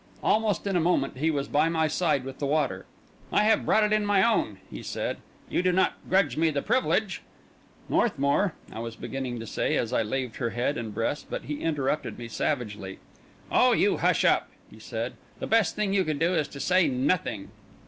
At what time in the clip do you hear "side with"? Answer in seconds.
1.87-2.39